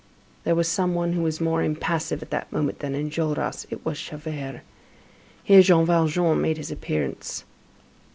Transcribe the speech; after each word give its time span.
There 0.45 0.55
was 0.55 0.67
some 0.67 0.95
one 0.95 1.13
who 1.13 1.21
was 1.21 1.39
more 1.39 1.61
impassive 1.61 2.23
at 2.23 2.31
that 2.31 2.51
moment 2.51 2.79
than 2.79 2.95
Enjolras, 2.95 3.67
it 3.69 3.85
was 3.85 4.01
Javert. 4.01 4.61
Here 5.43 5.61
Jean 5.61 5.85
Valjean 5.85 6.41
made 6.41 6.57
his 6.57 6.71
appearance. 6.71 7.45